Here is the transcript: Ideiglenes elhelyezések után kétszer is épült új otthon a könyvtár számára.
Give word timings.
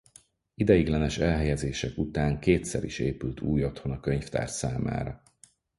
Ideiglenes 0.55 1.17
elhelyezések 1.17 1.97
után 1.97 2.39
kétszer 2.39 2.83
is 2.83 2.99
épült 2.99 3.41
új 3.41 3.63
otthon 3.65 3.91
a 3.91 3.99
könyvtár 3.99 4.49
számára. 4.49 5.23